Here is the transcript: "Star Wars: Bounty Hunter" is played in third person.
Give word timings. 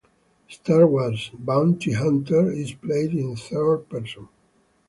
"Star 0.49 0.87
Wars: 0.87 1.29
Bounty 1.37 1.91
Hunter" 1.91 2.51
is 2.51 2.73
played 2.73 3.13
in 3.13 3.35
third 3.35 3.87
person. 3.87 4.27